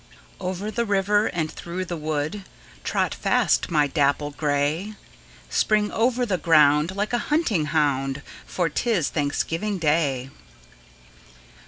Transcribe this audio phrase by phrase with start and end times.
[0.39, 2.41] Over the river, and through the wood,
[2.83, 4.95] Trot fast, my dapple grey!
[5.47, 10.31] Spring over the ground, Like a hunting hound, For 't is Thanksgiving Day!